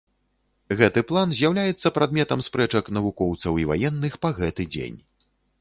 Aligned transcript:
Гэты 0.79 1.03
план 1.11 1.27
з'яўляецца 1.41 1.93
прадметам 1.99 2.43
спрэчак 2.47 2.91
навукоўцаў 2.97 3.63
і 3.65 3.69
ваенных 3.73 4.13
па 4.25 4.29
гэты 4.41 4.63
дзень. 4.75 4.99